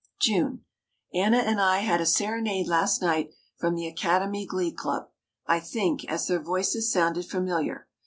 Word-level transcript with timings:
June. 0.19 0.65
Anna 1.13 1.37
and 1.37 1.61
I 1.61 1.81
had 1.81 2.01
a 2.01 2.07
serenade 2.07 2.65
last 2.67 3.03
night 3.03 3.29
from 3.59 3.75
the 3.75 3.85
Academy 3.85 4.47
Glee 4.47 4.71
Club, 4.71 5.09
I 5.45 5.59
think, 5.59 6.05
as 6.05 6.25
their 6.25 6.41
voices 6.41 6.91
sounded 6.91 7.25
familiar. 7.29 7.87